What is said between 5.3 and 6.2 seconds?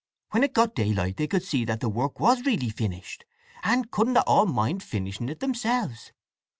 themselves.